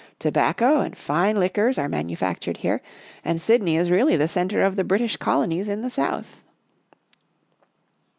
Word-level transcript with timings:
Tobacco 0.17 0.79
and 0.79 0.97
fine 0.97 1.39
liquors 1.39 1.77
are 1.77 1.87
manufac 1.87 2.39
tured 2.39 2.57
here 2.57 2.81
and 3.23 3.39
Sydney 3.39 3.77
is 3.77 3.91
really 3.91 4.15
the 4.17 4.27
center 4.27 4.63
of 4.63 4.75
the 4.75 4.83
British 4.83 5.15
colonies 5.15 5.69
in 5.69 5.83
the 5.83 5.91
South." 5.91 6.41